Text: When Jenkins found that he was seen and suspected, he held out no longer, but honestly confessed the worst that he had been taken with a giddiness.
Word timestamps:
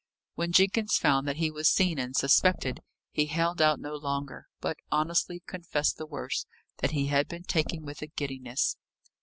When 0.33 0.51
Jenkins 0.51 0.97
found 0.97 1.27
that 1.27 1.35
he 1.35 1.51
was 1.51 1.69
seen 1.69 1.99
and 1.99 2.15
suspected, 2.15 2.81
he 3.11 3.27
held 3.27 3.61
out 3.61 3.79
no 3.79 3.93
longer, 3.93 4.47
but 4.59 4.77
honestly 4.91 5.43
confessed 5.45 5.97
the 5.99 6.07
worst 6.07 6.47
that 6.79 6.89
he 6.89 7.05
had 7.05 7.27
been 7.27 7.43
taken 7.43 7.83
with 7.85 8.01
a 8.01 8.07
giddiness. 8.07 8.77